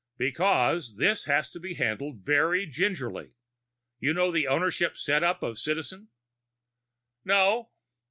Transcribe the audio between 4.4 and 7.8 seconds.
ownership setup of Citizen?" "No."